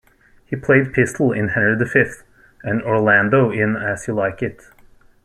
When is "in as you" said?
3.51-4.15